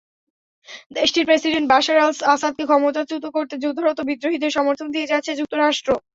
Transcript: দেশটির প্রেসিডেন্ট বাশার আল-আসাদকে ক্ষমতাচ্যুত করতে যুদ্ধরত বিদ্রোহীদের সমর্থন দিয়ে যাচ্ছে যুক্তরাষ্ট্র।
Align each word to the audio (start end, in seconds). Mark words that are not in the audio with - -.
দেশটির 0.91 1.27
প্রেসিডেন্ট 1.29 1.67
বাশার 1.71 1.97
আল-আসাদকে 1.99 2.63
ক্ষমতাচ্যুত 2.67 3.23
করতে 3.35 3.55
যুদ্ধরত 3.63 3.99
বিদ্রোহীদের 4.09 4.55
সমর্থন 4.57 4.87
দিয়ে 4.93 5.09
যাচ্ছে 5.11 5.31
যুক্তরাষ্ট্র। 5.39 5.89